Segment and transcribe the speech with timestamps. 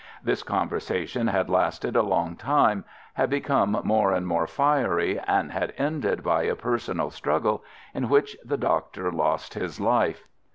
[0.23, 5.75] This conversation had lasted a long time, had become more and more fiery, and had
[5.77, 10.23] ended by a personal struggle, in which the doctor lost his life.